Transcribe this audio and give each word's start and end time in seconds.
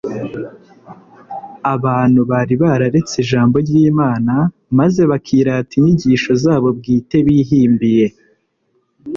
Abantu 1.73 2.19
bari 2.31 2.53
bararetse 2.61 3.13
Ijambo 3.23 3.55
ry'Imana 3.65 4.35
maze 4.77 5.01
bakirata 5.11 5.71
inyigisho 5.79 6.31
zabo 6.43 6.67
bwite 6.77 7.17
bihimbiye. 7.25 8.07